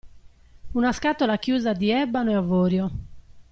Una 0.73 0.93
scatola 0.93 1.37
chiusa 1.37 1.73
di 1.73 1.91
ebano 1.91 2.31
e 2.31 2.33
avorio. 2.33 2.91